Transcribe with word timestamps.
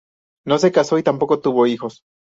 No 0.47 0.57
se 0.57 0.71
casó 0.71 0.97
y 0.97 1.03
tampoco 1.03 1.41
tuvo 1.41 1.67
hijos. 1.67 2.01